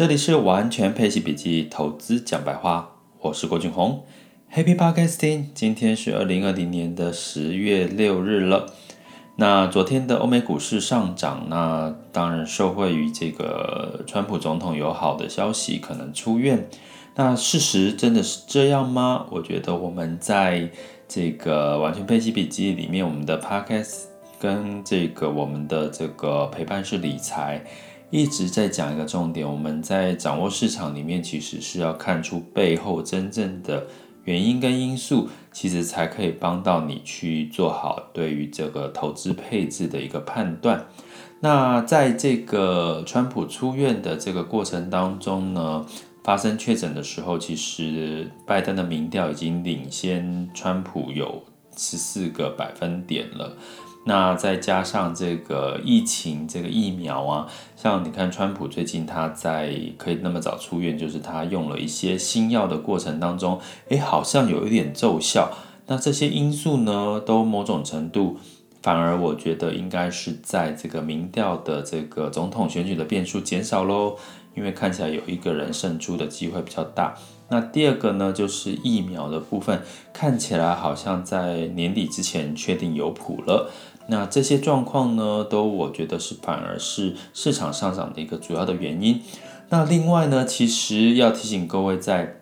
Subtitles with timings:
[0.00, 2.88] 这里是完全配息笔记投资讲白话，
[3.20, 4.02] 我是郭俊宏
[4.50, 5.48] ，Happy Podcasting。
[5.52, 8.72] 今天是二零二零年的十月六日了。
[9.36, 16.66] 那昨天的欧美股市上涨，那当然受惠于这个川普总统有好的消息可能出院。
[17.16, 19.26] 那事实真的是这样吗？
[19.30, 20.70] 我觉得我们在
[21.06, 24.04] 这个完全配息笔记里面，我们的 Podcast
[24.40, 27.62] 跟这个我们的这个陪伴式理财。
[28.10, 33.86] 一直在讲一个重点，我们在掌握市场里面，其实是要看出背后真正的
[34.24, 40.86] 原因跟因素，其实才可以帮到你去做好对于这个投资配置的一个判断。
[41.40, 45.86] 那在这个川普出院的这个过程当中呢，
[46.24, 51.44] 发生确诊的时候，其实拜登的民调已经领先川普有
[51.76, 53.56] 十四个百分点了。
[54.04, 57.46] 那再加上这个疫情，这个疫苗啊，
[57.76, 65.52] 像你看，川普最近他在可以那么早出院，就是他用了一些新药的过程当中，诶，好像有一点奏效。
[65.86, 68.38] 那这些因素呢，都某种程度，
[68.80, 74.16] 反而我觉得应该是在这个民调的这个总统选举的变数减少喽，
[74.54, 77.14] 因为看起来有一个人胜出的机会比较大。
[77.48, 83.70] 那第二个呢，就是疫苗的部分，看起来好像在年底之前确定有谱了。
[84.06, 89.20] 那这些状况呢，都我觉得是反而是市场上涨的一个主要的原因。
[89.68, 92.40] 那另外呢，其实要提醒各位，在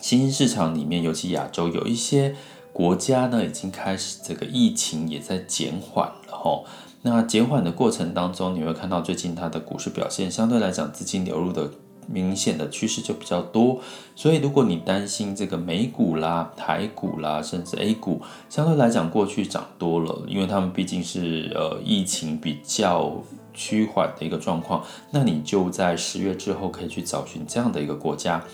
[0.00, 2.34] 新兴市场里面，尤其亚洲，有一些
[2.72, 6.64] 国家呢，已经开始这个疫情也在减缓了吼。
[7.04, 11.70] 那减缓的过程当中，你会看到最近它的股市表现相对来讲，资金流入的。
[12.06, 13.80] 明显的趋势就比较多，
[14.14, 23.10] 所以如果你担心这个美股啦、台股啦，甚至 A 股，相对来讲过去涨多了，因为他们毕竟是呃疫情比较
[23.54, 28.44] 趋缓的一个状况，那你就在十月之后可以去找寻这样的一个国家。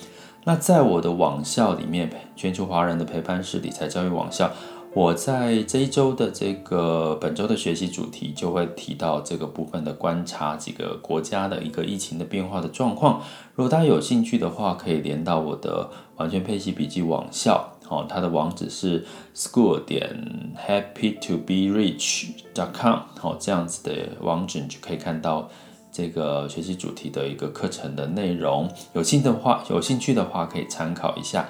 [0.44, 4.48] 那在我的网校里面，全球华人的陪伴式理财教育网校。
[4.92, 13.22] 我在这一周的这个本周的学习主题就会提到这个部分的观察，几个国家的一个疫情的变化的状况。
[13.54, 25.48] 如果大家有兴趣的话，可以连到我的完全配息笔记网校，哦，它的网址是 school 点 happy to be rich dot com，哦，这样子的网址你就可以看到
[25.92, 28.68] 这个学习主题的一个课程的内容。
[28.94, 31.48] 有兴的话，有兴趣的话可以参考一下。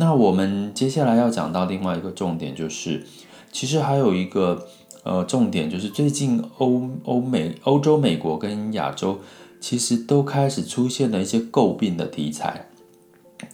[0.00, 3.06] 那我们接下来要讲到另外一个重点，就是
[3.52, 4.66] 其实还有一个
[5.02, 9.20] 呃重点，就是最近欧欧美、欧洲、美国跟亚洲
[9.60, 12.68] 其实都开始出现了一些诟病的题材。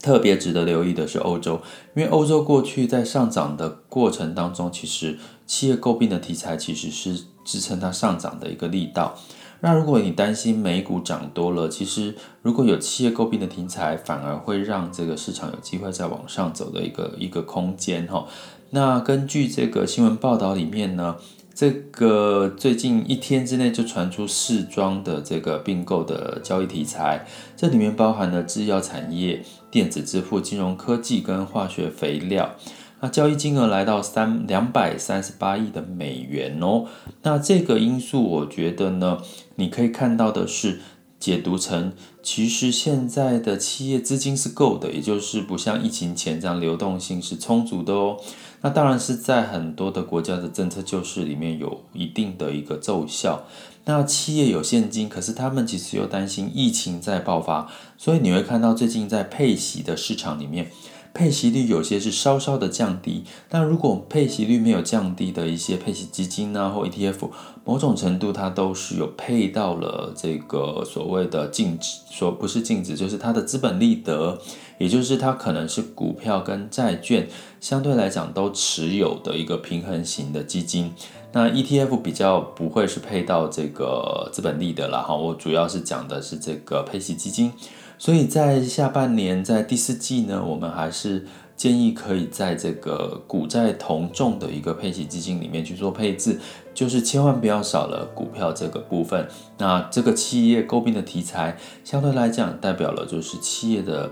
[0.01, 1.59] 特别值得留意的是欧洲，
[1.95, 9.17] 因为欧洲过去在上涨的过程当中，其实企业诟病的题材其实是支撑它上涨的一个力道。
[9.59, 18.27] 那如果你担心美股涨多了，其实如果有企业诟病的题材，反而会让这个市场有机会再往上走的一个一个空间哈。
[18.69, 21.15] 那根据这个新闻报道里面呢，
[21.55, 27.25] 这个最近一天之内就传出四桩的这个并购的交易题材，
[27.55, 32.51] 这里面包含了制药产业、电子支付、金融科技跟化学肥料。
[32.99, 36.85] 那交易金额来到三两百三十八亿的美元哦。
[37.21, 39.19] 那这个因素，我觉得呢，
[39.55, 40.79] 你可以看到的是，
[41.19, 41.93] 解读成
[42.23, 48.17] 其实现在的企业资金是够的，也就是不像疫情前这样流动性是充足的哦。
[48.61, 53.43] 那当然是在很多的国家的政策救市里面有一定的一个奏效。
[53.85, 60.71] 那企业有现金，可是他们其实又担心疫情在爆发，所以你会看到最近在配息的市场里面。
[61.13, 67.29] 配息率有些是稍稍的降低，但如果配息率没有降低的一些配息基金啊或 ETF，
[67.65, 74.37] 某种程度它都是有配到了这个所谓的净值，说不是净值，就是它的资本利得，
[74.77, 77.27] 也就是它可能是股票跟债券
[77.59, 80.93] 相对来讲都持有的一个平衡型的基金。
[81.33, 87.51] 那 ETF 比较不会是配到这个资本利得啦哈，我主要是讲的是这个配息基金。
[87.99, 96.39] 所以在下半年，在第四季呢，我们还是建议可以在这个股债同重的一个配息基金里面去做配置，
[96.75, 99.27] 就是千万不要少了股票这个部分。
[99.57, 104.11] 那这个企业诟病的题材，相对来讲代表了就是企业的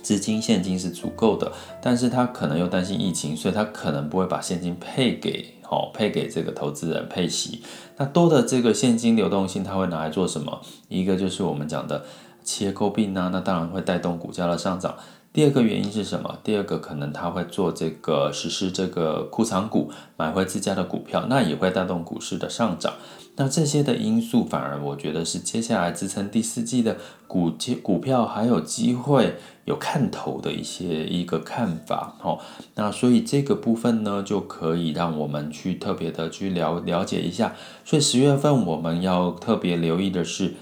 [0.00, 1.50] 资金现金是足够的，
[1.82, 7.62] 但是他可能又担心疫情，所以他可能不会把现金配给哦，配给这个投资人配息。
[7.96, 10.60] 那多的这个现金流动性，他会拿来做什么？
[10.88, 12.04] 一个就是我们讲的。
[12.42, 14.94] 企业诟病呢，那当然会带动股价的上涨。
[15.32, 16.38] 第二个原因是什么？
[16.44, 22.92] 第二个可能他会做这个实施这个库藏股，买回自家的股票，那也会带动股市的上涨。
[23.36, 27.50] 那这些的因素，反而我觉得是接下来支撑第四季的股
[27.82, 32.14] 股票还有机会有看头的一些一个看法。
[32.22, 32.38] 哦，
[32.74, 37.54] 那所以这个部分呢，就可以让我们去特别的去了了解一下。
[37.86, 40.52] 所以十月份我们要特别留意的是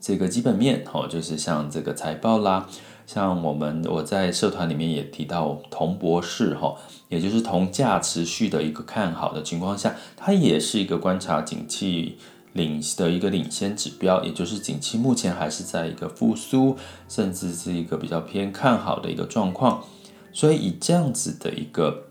[0.00, 2.68] 这个基本面，哦，就是像这个财报啦。
[3.06, 6.76] 像我们我在社团里面也提到，铜博士哈，
[7.08, 12.18] 也就是铜价持续的一个看好的情况下，它也是一个观察景气
[12.52, 16.76] 领的一个领先指标，也就是景气目前还是在一个复苏，
[17.08, 19.82] 甚至是一个比较偏看好的一个状况。
[20.30, 22.08] 所以以这样子的一个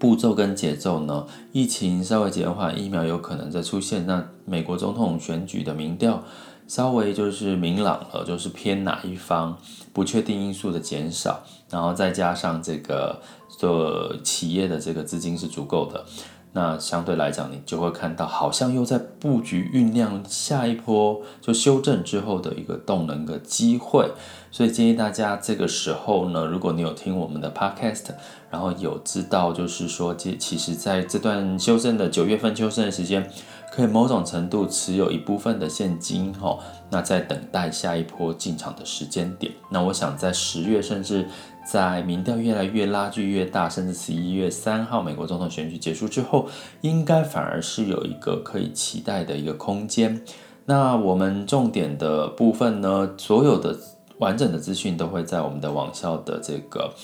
[0.00, 6.24] 步骤跟节奏呢，疫情稍微减缓，疫苗有可能再出现，那美国总统选举的民调。
[6.66, 9.56] 稍微就是明朗了，就是偏哪一方，
[9.92, 13.20] 不确定因素的减少，然后再加上这个
[13.58, 16.04] 做企业的这个资金是足够的，
[16.52, 24.10] 那相对来讲，你就会看到好像又在布局酝酿下一波就修正之后的一个动能的机会，
[24.50, 28.06] 所以建议大家这个时候呢，如果你有听我们的 podcast，
[28.50, 33.30] 然后有知道就是说，其其实在这段修正的九月份修正的时间。
[33.74, 36.56] 可以某种程度持有一部分的现金，哈，
[36.90, 39.52] 那在等待下一波进场的时间点。
[39.68, 41.26] 那我想在十月，甚至
[41.66, 46.48] 在民调越来越拉锯越大，甚至十一月三号美国总统选举结束之后，
[46.82, 50.22] 应该反而是有一个可以期待的一个空间。
[50.66, 53.76] 那我们重点的部分呢，所有的
[54.18, 56.94] 完整的资讯都会在我们的网校的这个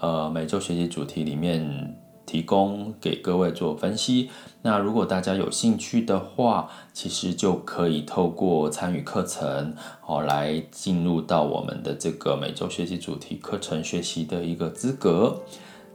[0.00, 1.96] 呃每周学习主题里面。
[2.26, 4.28] 提供给各位做分析。
[4.62, 9.74] 那如果大家有兴趣的话，其实就可以透过参与课程，
[10.04, 15.40] 哦，来进入到我们的这个每周学习主题课程学习的一个资格。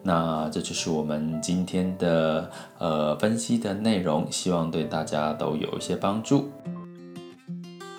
[0.03, 2.49] 那这就是我们今天的
[2.79, 6.49] 呃分析的内容，希望对大家都有一些帮助。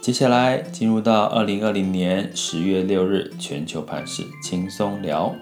[0.00, 5.32] 接下来进入到二零二零年十月六日全球盘市轻松聊。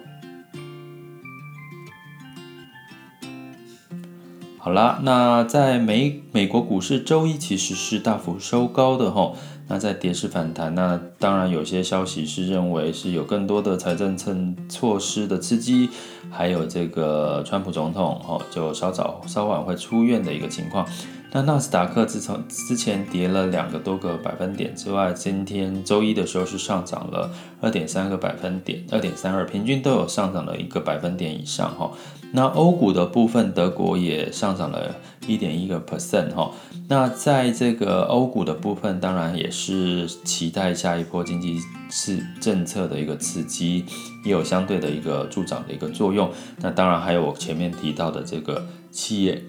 [4.63, 9.35] 好啦，那在美美国股市周一其实是大幅收高的吼，
[9.69, 14.37] 那在跌势反弹，那当然有些消息是认为是有更多的财政策
[14.69, 15.89] 措施的刺激，
[16.31, 20.87] 还有这个川普总统吼就稍早稍晚会出院的一个情况。
[21.33, 27.31] 那纳斯达克自从之前跌了两个多个百分点之外，今天周一的时候是上涨了
[27.61, 31.93] 二点三个百分点，二点三二，平均都有上涨了一个百分点以上哈。
[32.33, 34.97] 那欧股的部分，德国也上涨了
[35.29, 36.51] 一点一个 percent 哈。
[36.89, 43.85] 那在这个欧股的部分，当然也是期待下一波经济刺政策的一个刺激，
[44.25, 46.29] 也有相对的一个助长的一个作用。
[46.59, 49.41] 那当然还有我前面提到的这个企业。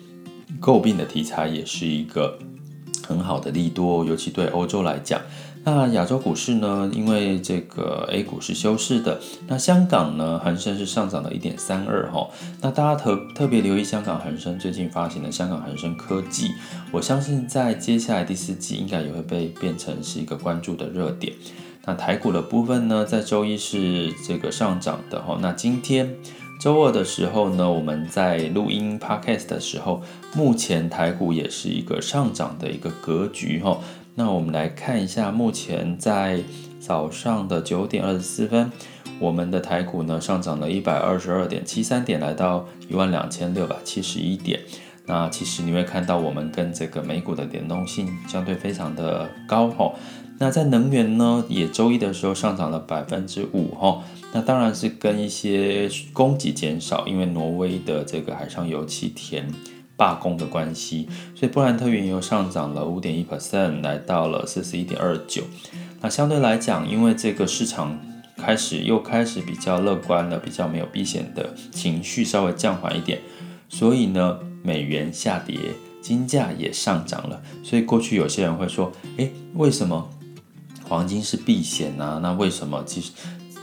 [0.59, 2.37] 诟病的题材也是一个
[3.07, 5.21] 很好的利多，尤其对欧洲来讲。
[5.63, 6.89] 那亚洲股市呢？
[6.91, 12.27] 因为这个 A 股是休市的，那香港呢，恒生是上涨了一点三二哈。
[12.61, 16.49] 那大家特特别留意香港恒生最近发行的香港恒生科技，
[16.91, 21.31] 我相信在接下来第四季应该也会被变成是一个关注的热点。
[21.85, 25.37] 那台股的部分呢，在周一是这个上涨的哈。
[25.41, 26.15] 那今天。
[26.61, 29.99] 周二的时候呢，我们在录音 podcast 的时候，
[30.35, 33.79] 目前台股也是一个上涨的一个格局哈。
[34.13, 36.43] 那我们来看一下，目前在
[36.79, 38.71] 早上的九点二十四分，
[39.17, 44.59] 我们的台股呢上涨了一百二十二点七三点，来到一万两千六百七十一点。
[45.07, 49.91] 那其实你会看到，我们跟这个美股的联动性相对非常的高哈。
[50.41, 54.01] 那在能源呢，也周一的时候上涨了百分之五哈。
[54.33, 59.47] 那当然是跟一些供给减少，因为挪威的这个海上油气田
[59.95, 65.43] 罢工的关系，所以布兰特原油上涨了五点一 percent，来到了四十一点二九。
[65.99, 67.99] 那相对来讲，因为这个市场
[68.35, 73.19] 开始又开始比较乐观了，比较没有避险的情绪稍微降缓一点，
[73.69, 75.55] 所以呢，美元下跌，
[76.01, 77.43] 金价也上涨了。
[77.61, 80.09] 所以过去有些人会说，诶，为什么？
[80.91, 83.13] 黄金是避险啊，那为什么其实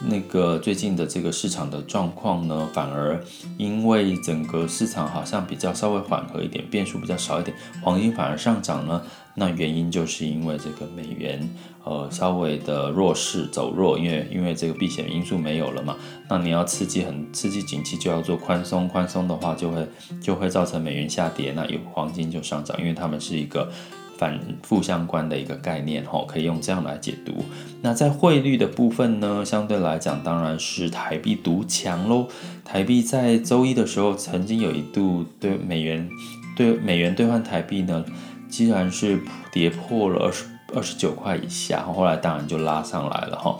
[0.08, 3.22] 那个最近的这个市场的状况呢，反而
[3.58, 9.02] 因为整个市场好像比较稍微缓和一点，变数比较少一点，黄金反而上涨呢？
[9.34, 11.46] 那原因就是因为这个美元
[11.84, 15.94] 呃稍微的弱势走弱，因为因为这个避险因素没有了嘛，
[16.30, 19.86] 那你要刺激很刺激景气就要做宽松，宽松的话就会
[20.18, 23.70] 就会造成美元下跌，那有黄金就上涨，因为他们是一个。
[24.18, 27.32] 反负相关的一个概念，哈，可以用这样来解读。
[27.80, 32.26] 那在汇率的部分呢，相对来讲，当然是台币独强喽。
[32.64, 36.10] 台币在周一的时候，曾经有一度对美元
[36.56, 38.04] 对美元兑换台币呢，
[38.48, 39.20] 既然是
[39.52, 40.44] 跌破了二十
[40.74, 43.56] 二十九块以下，后来当然就拉上来了，哈。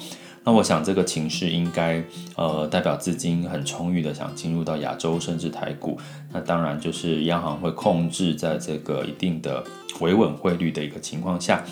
[0.48, 2.02] 那我想这个情势应该，
[2.34, 5.98] 呃，代表资金很充裕的想进入到亚洲甚至台股。
[6.32, 9.62] 那当然就是央行会控制在这个一定的
[10.00, 11.62] 维稳汇率的一个情况下，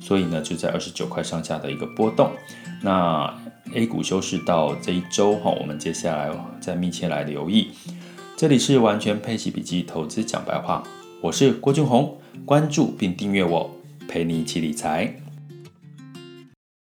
[0.00, 2.32] 所以呢就在二十九块上下的一个波动。
[2.82, 3.32] 那
[3.72, 6.28] A 股休市到这一周哈，我们接下来
[6.60, 7.70] 再密切来留意。
[8.36, 10.82] 这里是完全配奇笔记投资讲白话，
[11.20, 13.70] 我是郭俊宏，关注并订阅我，
[14.08, 15.23] 陪你一起理财。